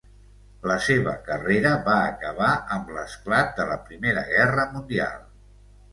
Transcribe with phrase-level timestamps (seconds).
[0.69, 5.21] La seva carrera va acabar amb l'esclat de la Primera Guerra Mundial.